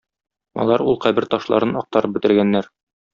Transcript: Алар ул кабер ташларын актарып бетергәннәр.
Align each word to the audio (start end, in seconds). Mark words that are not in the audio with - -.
Алар 0.61 0.83
ул 0.93 0.97
кабер 1.03 1.27
ташларын 1.33 1.79
актарып 1.83 2.17
бетергәннәр. 2.17 2.71